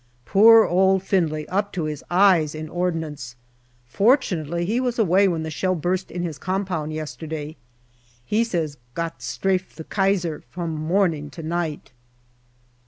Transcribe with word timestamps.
Poor 0.25 0.65
old 0.65 1.03
Findlay 1.03 1.47
up 1.49 1.71
to 1.73 1.83
his 1.83 2.03
eyes 2.09 2.55
in 2.55 2.67
ordnance; 2.69 3.35
fortunately 3.85 4.65
he 4.65 4.79
was 4.79 4.97
away 4.97 5.27
when 5.27 5.47
shell 5.51 5.75
burst 5.75 6.09
in 6.09 6.23
his 6.23 6.39
compound 6.39 6.91
yesterday. 6.91 7.55
He 8.25 8.43
says," 8.43 8.79
Gott 8.95 9.21
strafe 9.21 9.75
the. 9.75 9.83
Kaiser!" 9.83 10.41
from 10.49 10.71
morning 10.73 11.29
to 11.29 11.43
night. 11.43 11.91